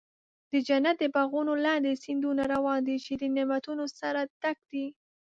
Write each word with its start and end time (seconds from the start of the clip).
د 0.51 0.53
جنت 0.67 0.95
د 0.99 1.03
باغونو 1.15 1.53
لاندې 1.65 2.01
سیندونه 2.03 2.43
روان 2.53 2.79
دي، 2.87 2.97
چې 3.05 3.13
د 3.21 3.23
نعمتونو 3.35 3.85
سره 3.99 4.19
ډک 4.41 4.57
دي. 4.71 4.85